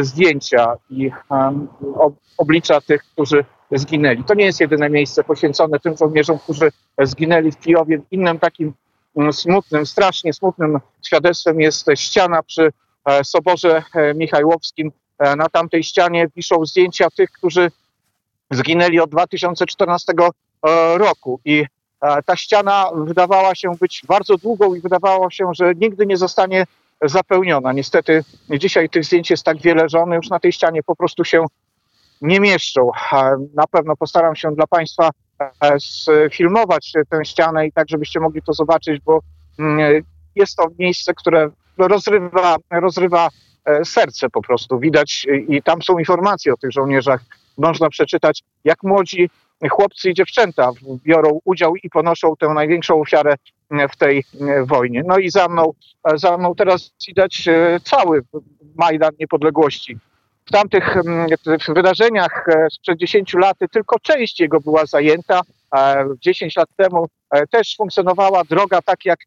zdjęcia 0.01 0.75
i 0.89 1.11
oblicza 2.37 2.81
tych, 2.81 3.03
którzy 3.03 3.45
zginęli. 3.71 4.23
To 4.23 4.33
nie 4.33 4.45
jest 4.45 4.59
jedyne 4.59 4.89
miejsce 4.89 5.23
poświęcone 5.23 5.79
tym 5.79 5.97
żołnierzom, 5.97 6.39
którzy 6.39 6.71
zginęli 7.01 7.51
w 7.51 7.57
Kijowie. 7.57 8.01
Innym 8.11 8.39
takim 8.39 8.73
smutnym, 9.31 9.85
strasznie 9.85 10.33
smutnym 10.33 10.79
świadectwem 11.05 11.61
jest 11.61 11.87
ściana 11.95 12.43
przy 12.43 12.71
Soborze 13.23 13.83
Michajłowskim. 14.15 14.91
Na 15.37 15.49
tamtej 15.49 15.83
ścianie 15.83 16.27
wiszą 16.35 16.65
zdjęcia 16.65 17.09
tych, 17.09 17.31
którzy 17.31 17.71
zginęli 18.51 18.99
od 18.99 19.09
2014 19.09 20.13
roku 20.95 21.39
i 21.45 21.65
ta 22.25 22.35
ściana 22.35 22.89
wydawała 22.95 23.55
się 23.55 23.71
być 23.79 24.01
bardzo 24.07 24.37
długą 24.37 24.75
i 24.75 24.81
wydawało 24.81 25.29
się, 25.29 25.49
że 25.53 25.75
nigdy 25.75 26.05
nie 26.05 26.17
zostanie 26.17 26.65
zapełniona. 27.01 27.73
Niestety 27.73 28.23
dzisiaj 28.49 28.89
tych 28.89 29.05
zdjęć 29.05 29.29
jest 29.29 29.43
tak 29.43 29.61
wiele, 29.61 29.89
że 29.89 29.99
one 29.99 30.15
już 30.15 30.29
na 30.29 30.39
tej 30.39 30.51
ścianie 30.51 30.83
po 30.83 30.95
prostu 30.95 31.25
się 31.25 31.45
nie 32.21 32.39
mieszczą. 32.39 32.91
Na 33.53 33.67
pewno 33.71 33.95
postaram 33.95 34.35
się 34.35 34.55
dla 34.55 34.67
Państwa 34.67 35.09
sfilmować 35.79 36.93
tę 37.09 37.25
ścianę 37.25 37.67
i 37.67 37.71
tak, 37.71 37.89
żebyście 37.89 38.19
mogli 38.19 38.41
to 38.41 38.53
zobaczyć, 38.53 39.01
bo 39.01 39.19
mm, 39.59 40.03
jest 40.35 40.55
to 40.55 40.67
miejsce, 40.79 41.13
które 41.13 41.49
rozrywa, 41.77 42.55
rozrywa 42.71 43.27
serce 43.83 44.29
po 44.29 44.41
prostu. 44.41 44.79
Widać 44.79 45.27
i 45.47 45.63
tam 45.63 45.81
są 45.81 45.99
informacje 45.99 46.53
o 46.53 46.57
tych 46.57 46.71
żołnierzach. 46.71 47.21
Można 47.57 47.89
przeczytać, 47.89 48.43
jak 48.63 48.83
młodzi 48.83 49.29
chłopcy 49.71 50.09
i 50.09 50.13
dziewczęta 50.13 50.71
biorą 51.03 51.39
udział 51.45 51.75
i 51.75 51.89
ponoszą 51.89 52.35
tę 52.39 52.47
największą 52.47 53.01
ofiarę 53.01 53.35
w 53.93 53.97
tej 53.97 54.23
wojnie. 54.63 55.03
No 55.07 55.17
i 55.17 55.29
za 55.29 55.47
mną, 55.47 55.73
za 56.15 56.37
mną 56.37 56.55
teraz 56.55 56.93
widać 57.07 57.45
cały 57.83 58.21
Majdan 58.75 59.11
Niepodległości. 59.19 59.97
W 60.45 60.51
tamtych 60.51 60.95
wydarzeniach 61.67 62.45
sprzed 62.71 62.97
10 62.97 63.33
lat 63.33 63.57
tylko 63.71 63.99
część 63.99 64.39
jego 64.39 64.59
była 64.59 64.85
zajęta. 64.85 65.41
10 66.21 66.55
lat 66.55 66.69
temu 66.77 67.07
też 67.51 67.75
funkcjonowała 67.77 68.43
droga 68.43 68.81
tak 68.81 69.05
jak 69.05 69.19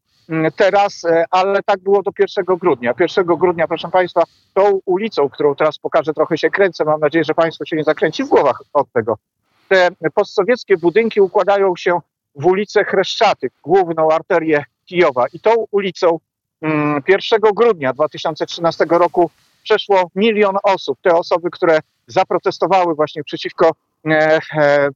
teraz, 0.55 1.05
ale 1.31 1.63
tak 1.63 1.79
było 1.79 2.03
do 2.03 2.11
1 2.19 2.45
grudnia. 2.45 2.93
1 2.99 3.25
grudnia, 3.25 3.67
proszę 3.67 3.89
Państwa, 3.89 4.23
tą 4.53 4.79
ulicą, 4.85 5.29
którą 5.29 5.55
teraz 5.55 5.77
pokażę, 5.77 6.13
trochę 6.13 6.37
się 6.37 6.49
kręcę. 6.49 6.85
Mam 6.85 6.99
nadzieję, 6.99 7.23
że 7.23 7.33
Państwo 7.33 7.65
się 7.65 7.75
nie 7.75 7.83
zakręci 7.83 8.23
w 8.23 8.27
głowach 8.27 8.61
od 8.73 8.91
tego 8.91 9.17
te 9.71 10.09
postsowieckie 10.13 10.77
budynki 10.77 11.21
układają 11.21 11.75
się 11.75 11.99
w 12.35 12.45
ulicę 12.45 12.83
Chreszczatyk, 12.83 13.53
główną 13.63 14.11
arterię 14.11 14.63
Kijowa. 14.85 15.25
I 15.33 15.39
tą 15.39 15.51
ulicą 15.71 16.19
1 16.61 16.69
mm, 17.31 17.53
grudnia 17.55 17.93
2013 17.93 18.85
roku 18.89 19.29
przeszło 19.63 20.11
milion 20.15 20.57
osób. 20.63 20.99
Te 21.01 21.15
osoby, 21.15 21.49
które 21.51 21.79
zaprotestowały 22.07 22.95
właśnie 22.95 23.23
przeciwko 23.23 23.71
e, 24.05 24.39
e, 24.57 24.89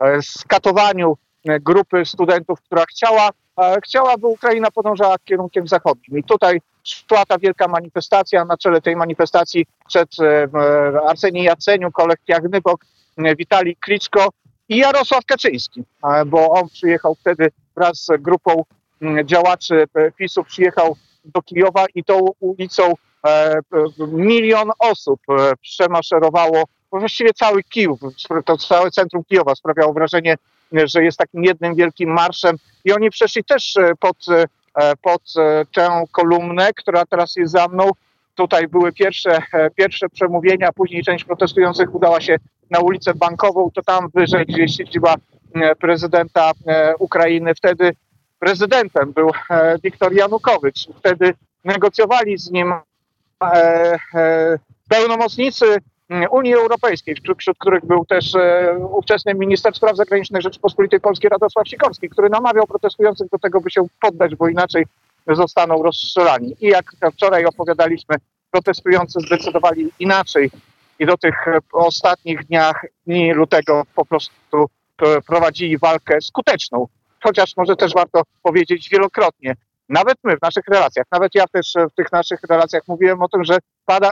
e, 0.00 0.22
skatowaniu 0.22 1.16
grupy 1.60 2.04
studentów, 2.04 2.60
która 2.62 2.84
chciała, 2.84 3.30
chciała, 3.84 4.18
by 4.18 4.26
Ukraina 4.26 4.70
podążała 4.70 5.16
kierunkiem 5.24 5.68
zachodnim. 5.68 6.18
I 6.18 6.24
tutaj 6.24 6.60
szła 6.84 7.26
ta 7.26 7.38
wielka 7.38 7.68
manifestacja. 7.68 8.44
Na 8.44 8.56
czele 8.56 8.80
tej 8.80 8.96
manifestacji 8.96 9.66
przed 9.88 10.08
Arsenii 11.08 11.44
Jaceniu, 11.44 11.92
Kolek 11.92 12.20
Jagnybok, 12.28 12.84
Witali 13.18 13.76
Kliczko 13.76 14.28
i 14.68 14.76
Jarosław 14.76 15.24
Kaczyński, 15.24 15.84
bo 16.26 16.50
on 16.50 16.68
przyjechał 16.68 17.14
wtedy 17.14 17.50
wraz 17.76 18.04
z 18.04 18.22
grupą 18.22 18.64
działaczy 19.24 19.84
PiSu, 20.16 20.44
przyjechał 20.44 20.96
do 21.24 21.42
Kijowa 21.42 21.84
i 21.94 22.04
tą 22.04 22.26
ulicą 22.40 22.94
e, 23.26 23.60
milion 24.12 24.70
osób 24.78 25.20
e, 25.28 25.52
przemaszerowało, 25.60 26.62
właściwie 26.92 27.32
cały 27.32 27.62
Kijów, 27.62 28.00
to 28.44 28.56
całe 28.56 28.90
centrum 28.90 29.24
Kijowa 29.24 29.54
sprawiało 29.54 29.92
wrażenie, 29.92 30.36
że 30.72 31.04
jest 31.04 31.18
takim 31.18 31.44
jednym 31.44 31.74
wielkim 31.74 32.10
marszem 32.10 32.56
i 32.84 32.92
oni 32.92 33.10
przeszli 33.10 33.44
też 33.44 33.76
e, 33.76 33.92
pod, 34.00 34.16
pod 35.02 35.22
tę 35.74 36.04
kolumnę, 36.12 36.72
która 36.72 37.06
teraz 37.06 37.36
jest 37.36 37.52
za 37.52 37.68
mną. 37.68 37.90
Tutaj 38.34 38.68
były 38.68 38.92
pierwsze, 38.92 39.42
pierwsze 39.76 40.08
przemówienia, 40.08 40.72
później 40.72 41.02
część 41.02 41.24
protestujących 41.24 41.94
udała 41.94 42.20
się 42.20 42.36
na 42.70 42.80
ulicę 42.80 43.14
Bankową, 43.14 43.70
to 43.74 43.82
tam 43.82 44.08
wyżej, 44.14 44.46
gdzie 44.46 44.62
jest 44.62 44.74
siedziba 44.74 45.14
e, 45.54 45.74
prezydenta 45.76 46.52
e, 46.66 46.96
Ukrainy. 46.96 47.54
Wtedy 47.54 47.92
prezydentem 48.38 49.12
był 49.12 49.30
e, 49.50 49.78
Wiktor 49.82 50.12
Janukowycz. 50.12 50.88
Wtedy 50.98 51.34
negocjowali 51.64 52.38
z 52.38 52.50
nim 52.50 52.74
pełnomocnicy 54.88 55.64
Unii 56.30 56.54
Europejskiej, 56.54 57.16
wśród 57.38 57.58
których 57.58 57.84
był 57.86 58.04
też 58.04 58.32
ówczesny 58.90 59.34
minister 59.34 59.74
spraw 59.74 59.96
zagranicznych 59.96 60.42
Rzeczypospolitej 60.42 61.00
Polskiej 61.00 61.30
Radosław 61.30 61.68
Sikorski, 61.68 62.08
który 62.08 62.28
namawiał 62.28 62.66
protestujących 62.66 63.28
do 63.28 63.38
tego, 63.38 63.60
by 63.60 63.70
się 63.70 63.86
poddać, 64.00 64.34
bo 64.34 64.48
inaczej 64.48 64.86
zostaną 65.26 65.82
rozstrzelani. 65.82 66.56
I 66.60 66.66
jak 66.66 66.92
wczoraj 67.12 67.44
opowiadaliśmy, 67.44 68.16
protestujący 68.50 69.20
zdecydowali 69.20 69.90
inaczej 69.98 70.50
i 70.98 71.06
do 71.06 71.16
tych 71.16 71.48
e, 71.48 71.58
ostatnich 71.72 72.44
dniach, 72.44 72.86
dni 73.06 73.32
lutego 73.32 73.82
po 73.94 74.04
prostu 74.04 74.66
e, 75.02 75.20
prowadzili 75.20 75.78
walkę 75.78 76.20
skuteczną. 76.20 76.86
Chociaż 77.22 77.56
może 77.56 77.76
też 77.76 77.94
warto 77.94 78.22
powiedzieć 78.42 78.88
wielokrotnie, 78.88 79.56
nawet 79.88 80.18
my 80.24 80.36
w 80.36 80.42
naszych 80.42 80.64
relacjach, 80.68 81.06
nawet 81.12 81.34
ja 81.34 81.46
też 81.46 81.74
w 81.92 81.94
tych 81.94 82.12
naszych 82.12 82.40
relacjach 82.42 82.82
mówiłem 82.88 83.22
o 83.22 83.28
tym, 83.28 83.44
że 83.44 83.58
pada, 83.84 84.10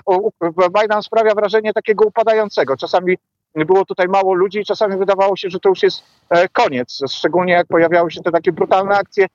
Biden 0.81 1.03
sprawia 1.03 1.35
wrażenie 1.35 1.73
takiego 1.73 2.05
upadającego. 2.05 2.77
Czasami 2.77 3.19
było 3.55 3.85
tutaj 3.85 4.09
mało 4.09 4.35
ludzi, 4.35 4.65
czasami 4.65 4.97
wydawało 4.97 5.37
się, 5.37 5.51
że 5.51 5.61
to 5.61 5.69
już 5.69 5.83
jest 5.83 6.03
e, 6.31 6.49
koniec, 6.49 7.01
szczególnie 7.11 7.53
jak 7.53 7.67
pojawiały 7.67 8.11
się 8.11 8.23
te 8.23 8.33
takie 8.33 8.53
brutalne 8.53 8.97
akcje 8.97 9.27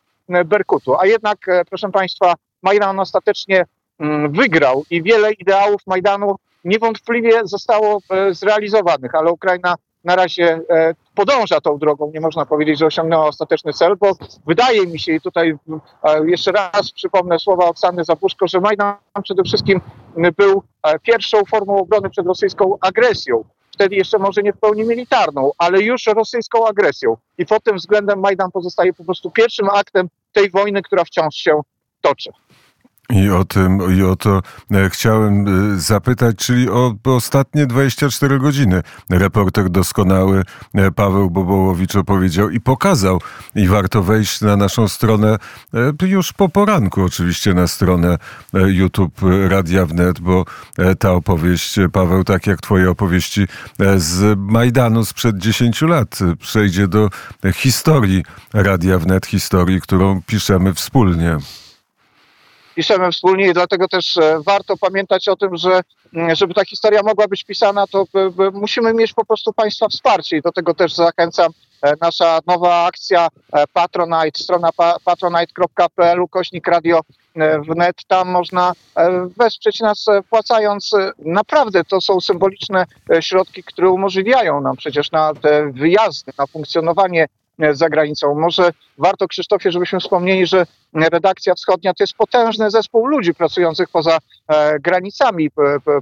Berkutu. 0.46 0.96
A 1.00 1.06
jednak, 1.06 1.38
proszę 1.70 1.92
Państwa, 1.92 2.34
Majdan 2.62 3.00
ostatecznie 3.00 3.66
mm, 4.00 4.32
wygrał 4.32 4.84
i 4.90 5.04
wiele 5.04 5.32
ideałów 5.32 5.82
Majdanu 5.88 6.36
niewątpliwie 6.66 7.42
zostało 7.44 8.00
e, 8.10 8.34
zrealizowanych, 8.34 9.16
ale 9.16 9.32
Ukraina 9.32 9.76
na 10.04 10.16
razie 10.16 10.62
e, 10.70 10.94
podąża 11.16 11.62
tą 11.62 11.78
drogą. 11.78 12.12
Nie 12.14 12.22
można 12.22 12.46
powiedzieć, 12.46 12.80
że 12.80 12.86
osiągnęła 12.86 13.28
ostateczny 13.28 13.74
cel, 13.74 13.98
bo 13.98 14.12
wydaje 14.48 14.88
mi 14.88 15.00
się, 15.00 15.12
i 15.14 15.22
tutaj 15.22 15.56
e, 16.04 16.30
jeszcze 16.30 16.52
raz 16.52 16.92
przypomnę 16.92 17.40
słowa 17.40 17.66
Oksany 17.66 18.04
Zabuszko, 18.04 18.48
że 18.48 18.60
Majdan 18.60 18.96
przede 19.24 19.44
wszystkim 19.44 19.82
był 20.38 20.64
pierwszą 21.04 21.46
formą 21.46 21.78
obrony 21.78 22.10
przed 22.10 22.26
rosyjską 22.26 22.78
agresją. 22.82 23.44
Wtedy 23.74 23.96
jeszcze 23.96 24.20
może 24.20 24.44
nie 24.44 24.54
w 24.54 24.58
pełni 24.58 24.84
militarną, 24.84 25.52
ale 25.58 25.82
już 25.82 26.06
rosyjską 26.06 26.68
agresją. 26.68 27.18
I 27.38 27.46
pod 27.46 27.64
tym 27.64 27.78
względem 27.78 28.20
Majdan 28.20 28.52
pozostaje 28.52 28.94
po 28.94 29.04
prostu 29.04 29.32
pierwszym 29.32 29.70
aktem 29.70 30.10
tej 30.34 30.50
wojny, 30.50 30.82
która 30.82 31.04
wciąż 31.04 31.36
się 31.36 31.62
toczy. 32.02 32.32
I 33.12 33.30
o 33.30 33.46
tym, 33.46 33.98
i 33.98 34.04
o 34.04 34.16
to 34.16 34.42
e, 34.72 34.90
chciałem 34.90 35.48
e, 35.48 35.80
zapytać, 35.80 36.36
czyli 36.36 36.70
o 36.70 36.96
ostatnie 37.04 37.66
24 37.66 38.40
godziny. 38.40 38.82
Reporter 39.10 39.70
doskonały 39.70 40.44
e, 40.74 40.92
Paweł 40.92 41.30
Bobołowicz 41.30 41.96
opowiedział 41.96 42.50
i 42.50 42.60
pokazał. 42.60 43.22
I 43.56 43.68
warto 43.68 44.04
wejść 44.04 44.42
na 44.42 44.56
naszą 44.56 44.88
stronę 44.88 45.38
już 46.02 46.34
po 46.34 46.50
poranku, 46.50 47.04
oczywiście 47.04 47.54
na 47.54 47.68
stronę 47.68 48.18
YouTube 48.54 49.22
Radia 49.48 49.86
Wnet, 49.86 50.20
bo 50.20 50.46
ta 51.00 51.12
opowieść, 51.12 51.76
Paweł, 51.92 52.24
tak 52.24 52.48
jak 52.48 52.62
twoje 52.62 52.90
opowieści 52.90 53.48
z 53.98 54.40
Majdanu 54.40 55.06
sprzed 55.06 55.38
10 55.38 55.82
lat, 55.82 56.20
przejdzie 56.40 56.88
do 56.88 57.10
historii 57.54 58.24
Radia 58.54 59.00
Wnet, 59.00 59.26
historii, 59.26 59.82
którą 59.82 60.22
piszemy 60.22 60.74
wspólnie 60.74 61.38
piszemy 62.76 63.12
wspólnie 63.12 63.48
i 63.48 63.54
dlatego 63.54 63.88
też 63.88 64.18
e, 64.18 64.40
warto 64.46 64.78
pamiętać 64.78 65.28
o 65.28 65.36
tym, 65.36 65.58
że 65.58 65.82
mm, 66.14 66.36
żeby 66.36 66.54
ta 66.54 66.66
historia 66.66 67.02
mogła 67.04 67.28
być 67.28 67.44
pisana, 67.44 67.88
to 67.88 68.06
musimy 68.54 68.94
mieć 68.94 69.14
po 69.14 69.26
prostu 69.26 69.54
Państwa 69.54 69.88
wsparcie 69.88 70.38
i 70.38 70.42
do 70.42 70.52
tego 70.52 70.74
też 70.74 70.94
zachęcam. 70.94 71.52
E, 71.82 71.94
nasza 72.02 72.40
nowa 72.48 72.86
akcja 72.86 73.28
e, 73.54 73.64
Patronite, 73.74 74.44
strona 74.44 74.70
patronite.pl, 75.06 76.20
kośnik 76.30 76.68
radio 76.68 77.00
wnet, 77.70 77.96
tam 78.08 78.30
można 78.30 78.74
wesprzeć 79.38 79.80
nas 79.80 80.06
płacając. 80.30 80.92
Naprawdę 81.20 81.84
to 81.84 82.02
są 82.02 82.22
symboliczne 82.22 82.86
środki, 83.20 83.64
które 83.64 83.90
umożliwiają 83.90 84.62
nam 84.62 84.78
przecież 84.78 85.12
na 85.12 85.34
te 85.34 85.72
wyjazdy, 85.72 86.32
na 86.38 86.48
funkcjonowanie 86.48 87.28
E, 87.41 87.41
za 87.72 87.90
granicą. 87.90 88.36
Może 88.36 88.72
warto, 88.98 89.28
Krzysztofie, 89.28 89.72
żebyśmy 89.72 90.00
wspomnieli, 90.00 90.48
że 90.48 90.66
redakcja 90.94 91.54
wschodnia 91.54 91.94
to 91.94 92.04
jest 92.04 92.14
potężny 92.14 92.72
zespół 92.72 93.08
ludzi 93.08 93.34
pracujących 93.34 93.90
poza 93.90 94.18
e, 94.48 94.80
granicami 94.80 95.50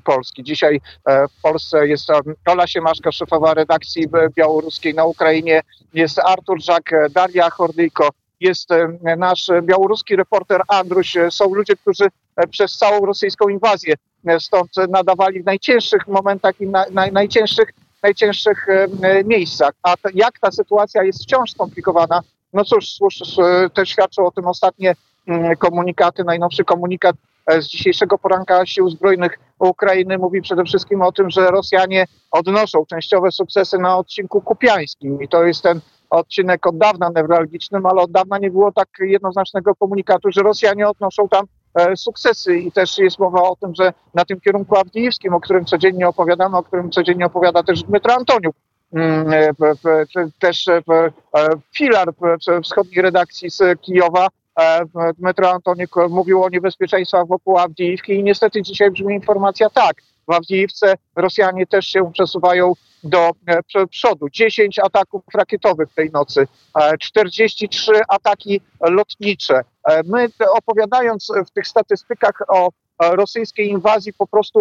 Polski. 0.03 0.43
Dzisiaj 0.43 0.81
e, 1.05 1.27
w 1.27 1.41
Polsce 1.41 1.87
jest 1.87 2.07
Ola 2.45 2.67
Siemaszka, 2.67 3.11
szefowa 3.11 3.53
redakcji 3.53 4.05
białoruskiej 4.35 4.93
na 4.93 5.05
Ukrainie, 5.05 5.61
jest 5.93 6.19
Artur 6.19 6.61
Żak, 6.61 6.91
Daria 7.11 7.49
Hordyjko, 7.49 8.09
jest 8.39 8.69
nasz 9.17 9.47
białoruski 9.61 10.15
reporter 10.15 10.61
Andruś. 10.67 11.17
Są 11.29 11.53
ludzie, 11.53 11.75
którzy 11.75 12.07
przez 12.49 12.77
całą 12.77 13.05
rosyjską 13.05 13.49
inwazję 13.49 13.95
stąd 14.39 14.69
nadawali 14.89 15.41
w 15.41 15.45
najcięższych 15.45 16.07
momentach 16.07 16.61
i 16.61 16.67
na, 16.67 16.85
na, 16.91 17.07
najcięższych 17.11 17.69
najcięższych 18.03 18.69
e, 18.69 19.23
miejscach. 19.23 19.71
A 19.83 19.95
jak 20.13 20.39
ta 20.39 20.51
sytuacja 20.51 21.03
jest 21.03 21.23
wciąż 21.23 21.51
skomplikowana, 21.51 22.21
no 22.53 22.65
cóż, 22.65 22.85
też 23.73 23.89
świadczą 23.89 24.25
o 24.25 24.31
tym 24.31 24.47
ostatnie 24.47 24.95
komunikaty. 25.59 26.23
Najnowszy 26.23 26.63
komunikat 26.63 27.15
e, 27.45 27.61
z 27.61 27.67
dzisiejszego 27.67 28.17
poranka 28.17 28.65
Sił 28.65 28.89
Zbrojnych 28.89 29.39
Ukrainy 29.59 30.17
mówi 30.17 30.41
przede 30.41 30.63
wszystkim 30.63 31.01
o 31.01 31.11
tym, 31.11 31.29
że 31.29 31.51
Rosjanie 31.51 32.05
odnoszą 32.31 32.85
częściowe 32.85 33.31
sukcesy 33.31 33.77
na 33.77 33.97
odcinku 33.97 34.41
kupiańskim 34.41 35.23
i 35.23 35.27
to 35.27 35.43
jest 35.43 35.63
ten 35.63 35.79
odcinek 36.09 36.67
od 36.67 36.77
dawna 36.77 37.09
newralgicznym, 37.15 37.85
ale 37.85 38.01
od 38.01 38.11
dawna 38.11 38.37
nie 38.37 38.51
było 38.51 38.71
tak 38.71 38.89
jednoznacznego 38.99 39.75
komunikatu, 39.75 40.31
że 40.31 40.41
Rosjanie 40.41 40.87
odnoszą 40.87 41.29
tam 41.29 41.45
sukcesy. 41.95 42.57
I 42.57 42.71
też 42.71 42.97
jest 42.97 43.19
mowa 43.19 43.41
o 43.41 43.55
tym, 43.55 43.75
że 43.75 43.93
na 44.13 44.25
tym 44.25 44.39
kierunku 44.39 44.75
awdijskim, 44.75 45.33
o 45.33 45.39
którym 45.39 45.65
codziennie 45.65 46.07
opowiadamy, 46.07 46.57
o 46.57 46.63
którym 46.63 46.91
codziennie 46.91 47.25
opowiada 47.25 47.63
też 47.63 47.83
Dmytro 47.83 48.13
Antoniuk, 48.13 48.55
mm, 48.93 49.33
e, 49.33 49.53
też 50.39 50.67
e, 50.67 50.77
e, 50.77 51.49
filar 51.75 52.09
wschodniej 52.63 53.01
redakcji 53.01 53.49
z 53.49 53.81
Kijowa, 53.81 54.27
e, 54.59 54.85
Dmytro 55.17 55.51
Antonik 55.51 55.97
e, 55.97 56.07
mówił 56.07 56.43
o 56.43 56.49
niebezpieczeństwach 56.49 57.27
wokół 57.27 57.57
Awdijiwki 57.57 58.13
i 58.13 58.23
niestety 58.23 58.61
dzisiaj 58.61 58.91
brzmi 58.91 59.15
informacja 59.15 59.69
tak, 59.69 59.95
w 60.29 60.31
Awdijiwce 60.31 60.93
Rosjanie 61.15 61.67
też 61.67 61.85
się 61.85 62.11
przesuwają 62.13 62.73
do 63.03 63.31
e, 63.47 63.87
przodu. 63.87 64.29
10 64.29 64.79
ataków 64.79 65.21
rakietowych 65.33 65.93
tej 65.95 66.11
nocy, 66.11 66.47
e, 66.81 66.97
43 66.97 67.91
ataki 68.07 68.61
lotnicze. 68.81 69.61
E, 69.83 70.01
My 70.05 70.29
opowiadając 70.49 71.27
w 71.47 71.51
tych 71.51 71.67
statystykach 71.67 72.41
o 72.47 72.67
e, 72.67 73.15
rosyjskiej 73.15 73.69
inwazji 73.69 74.13
po 74.13 74.27
prostu 74.27 74.59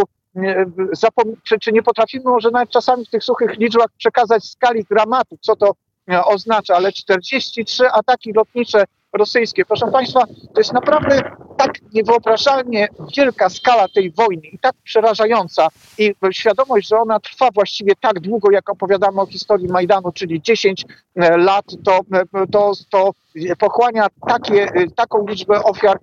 czy, 1.45 1.59
czy 1.59 1.73
nie 1.73 1.83
potrafimy 1.83 2.25
może 2.25 2.51
nawet 2.51 2.71
czasami 2.71 3.07
w 3.07 3.11
tych 3.11 3.25
suchych 3.25 3.59
liczbach 3.59 3.89
przekazać 3.99 4.45
skali 4.45 4.85
dramatu, 4.91 5.39
co 5.41 5.57
to 5.57 5.73
e, 6.11 6.25
oznacza, 6.25 6.77
ale 6.77 6.93
43 6.93 7.91
ataki 7.91 8.33
lotnicze 8.33 8.85
rosyjskie, 9.13 9.65
proszę 9.65 9.87
Państwa, 9.93 10.21
to 10.55 10.61
jest 10.61 10.73
naprawdę 10.73 11.23
tak 11.59 11.73
niewyobrażalnie 11.93 12.89
wielka 13.17 13.49
skala 13.49 13.89
tej 13.89 14.11
wojny 14.11 14.47
i 14.47 14.59
tak 14.59 14.75
przerażająca 14.85 15.69
i 15.99 16.15
świadomość, 16.33 16.89
że 16.89 17.01
ona 17.01 17.21
trwa 17.21 17.49
właściwie 17.55 17.93
tak 18.01 18.21
długo, 18.21 18.51
jak 18.51 18.71
opowiadamy 18.71 19.21
o 19.21 19.27
historii 19.27 19.69
Majdanu, 19.69 20.13
czyli 20.13 20.43
10 20.43 20.85
e, 21.17 21.37
lat, 21.37 21.65
to, 21.85 22.01
e, 22.13 22.47
to, 22.53 22.73
to 22.91 23.11
pochłania 23.59 24.07
takie, 24.29 24.63
e, 24.63 24.91
taką 24.97 25.27
liczbę 25.27 25.63
ofiar, 25.63 25.99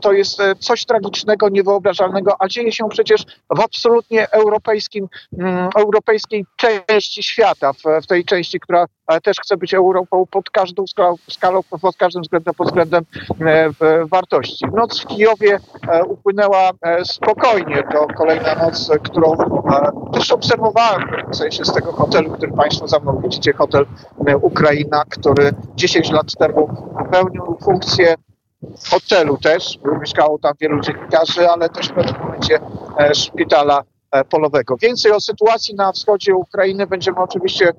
to 0.00 0.12
jest 0.12 0.38
coś 0.58 0.84
tragicznego, 0.84 1.48
niewyobrażalnego, 1.48 2.36
a 2.38 2.48
dzieje 2.48 2.72
się 2.72 2.88
przecież 2.88 3.24
w 3.56 3.60
absolutnie 3.60 4.30
europejskim, 4.30 5.08
mm, 5.38 5.68
europejskiej 5.76 6.46
części 6.56 7.22
świata, 7.22 7.72
w, 7.72 7.82
w 8.02 8.06
tej 8.06 8.24
części, 8.24 8.60
która 8.60 8.86
też 9.22 9.36
chce 9.40 9.56
być 9.56 9.74
Europą 9.74 10.26
pod 10.30 10.50
każdą 10.50 10.86
skalą, 10.86 11.14
skalą 11.30 11.60
pod 11.82 11.96
każdym 11.96 12.22
względem, 12.22 12.54
pod 12.54 12.66
względem 12.66 13.04
wartości. 14.10 14.64
W 15.00 15.06
Kijowie 15.06 15.60
e, 15.88 16.04
upłynęła 16.04 16.70
e, 16.82 17.04
spokojnie. 17.04 17.82
To 17.92 18.06
kolejna 18.06 18.54
noc, 18.54 18.90
którą 19.02 19.32
e, 19.32 19.90
też 20.12 20.32
obserwowałem 20.32 21.02
w 21.06 21.10
pewnym 21.10 21.34
sensie 21.34 21.64
z 21.64 21.72
tego 21.72 21.92
hotelu, 21.92 22.30
który 22.30 22.52
Państwo 22.52 22.88
za 22.88 22.98
mną 22.98 23.20
widzicie, 23.22 23.52
hotel 23.52 23.86
Ukraina, 24.42 25.04
który 25.08 25.52
10 25.74 26.10
lat 26.10 26.26
temu 26.38 26.68
pełnił 27.12 27.58
funkcję 27.64 28.14
hotelu 28.90 29.38
też. 29.38 29.78
Mieszkało 30.00 30.38
tam 30.38 30.52
wielu 30.60 30.80
dziennikarzy, 30.80 31.48
ale 31.48 31.68
też 31.68 31.88
w 31.88 31.92
pewnym 31.92 32.20
momencie 32.20 32.60
szpitala 33.14 33.82
polowego. 34.30 34.76
Więcej 34.76 35.12
o 35.12 35.20
sytuacji 35.20 35.74
na 35.74 35.92
wschodzie 35.92 36.34
Ukrainy 36.34 36.86
będziemy 36.86 37.18
oczywiście 37.18 37.72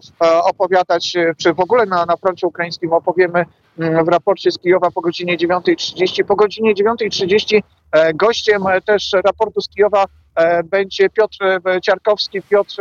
opowiadać, 0.44 1.18
czy 1.38 1.54
w 1.54 1.60
ogóle 1.60 1.86
na, 1.86 2.06
na 2.06 2.18
froncie 2.18 2.48
ukraińskim 2.48 2.94
opowiemy 2.94 3.46
w 3.78 4.08
raporcie 4.08 4.51
z 4.51 4.60
Kijowa 4.60 4.92
po 4.92 5.01
godzinie 5.01 5.38
9.30. 5.38 6.24
Po 6.24 6.36
godzinie 6.36 6.74
9.30 6.74 7.62
e, 7.92 8.13
gościem 8.13 8.68
e, 8.68 8.82
też 8.82 9.12
raportu 9.25 9.62
z 9.62 9.70
Kijowa 9.70 10.06
e, 10.36 10.63
będzie 10.63 11.10
Piotr 11.10 11.38
Ciarkowski. 11.84 12.42
Piotr 12.42 12.75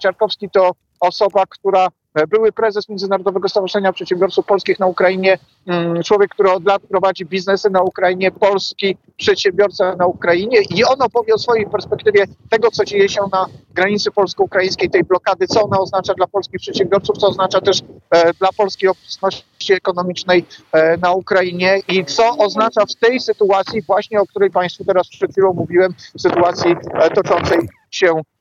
Ciarkowski 0.00 0.50
to 0.50 0.72
osoba, 1.00 1.42
która 1.48 1.88
były 2.28 2.52
prezes 2.52 2.88
Międzynarodowego 2.88 3.48
Stowarzyszenia 3.48 3.92
Przedsiębiorców 3.92 4.46
Polskich 4.46 4.78
na 4.78 4.86
Ukrainie, 4.86 5.38
mm, 5.66 6.02
człowiek, 6.02 6.30
który 6.30 6.50
od 6.50 6.64
lat 6.64 6.82
prowadzi 6.82 7.26
biznesy 7.26 7.70
na 7.70 7.82
Ukrainie, 7.82 8.30
polski 8.30 8.96
przedsiębiorca 9.16 9.96
na 9.96 10.06
Ukrainie 10.06 10.58
i 10.70 10.84
on 10.84 11.02
opowie 11.02 11.34
o 11.34 11.38
swojej 11.38 11.66
perspektywie 11.66 12.24
tego, 12.50 12.70
co 12.70 12.84
dzieje 12.84 13.08
się 13.08 13.20
na 13.32 13.46
granicy 13.74 14.10
polsko-ukraińskiej, 14.10 14.90
tej 14.90 15.04
blokady, 15.04 15.46
co 15.46 15.62
ona 15.62 15.78
oznacza 15.78 16.14
dla 16.14 16.26
polskich 16.26 16.60
przedsiębiorców, 16.60 17.18
co 17.18 17.28
oznacza 17.28 17.60
też 17.60 17.82
e, 18.10 18.32
dla 18.32 18.48
polskiej 18.56 18.88
obecności 18.88 19.72
ekonomicznej 19.72 20.44
e, 20.72 20.96
na 20.96 21.12
Ukrainie 21.12 21.80
i 21.88 22.04
co 22.04 22.36
oznacza 22.36 22.86
w 22.86 22.94
tej 22.94 23.20
sytuacji 23.20 23.82
właśnie, 23.82 24.20
o 24.20 24.26
której 24.26 24.50
Państwu 24.50 24.84
teraz 24.84 25.08
przed 25.08 25.32
chwilą 25.32 25.52
mówiłem, 25.52 25.94
sytuacji 26.18 26.76
e, 26.94 27.10
toczącej 27.10 27.58
się 27.90 28.06
e, 28.08 28.33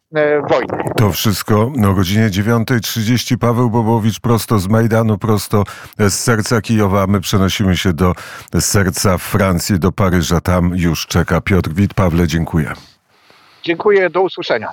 wojny. 0.50 0.84
To 0.98 1.12
wszystko 1.12 1.72
o 1.88 1.94
godzinie 1.94 2.30
9.30. 2.30 3.38
Paweł 3.38 3.70
Bobowicz 3.70 4.20
prosto 4.20 4.60
z 4.60 4.68
Majdanu, 4.68 5.18
prosto 5.18 5.64
z 6.00 6.14
serca 6.14 6.62
Kijowa. 6.62 7.08
My 7.08 7.22
przenosimy 7.22 7.78
się 7.78 7.94
do 7.94 8.14
serca 8.60 9.18
Francji, 9.18 9.80
do 9.80 9.92
Paryża. 9.92 10.42
Tam 10.42 10.76
już 10.76 11.08
czeka 11.08 11.42
Piotr 11.42 11.70
Wit. 11.74 11.94
Pawle, 11.94 12.28
dziękuję. 12.28 12.74
Dziękuję, 13.64 14.10
do 14.10 14.22
usłyszenia. 14.22 14.72